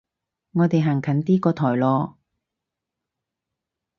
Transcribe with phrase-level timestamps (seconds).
[0.53, 2.15] 我哋行近啲個台囉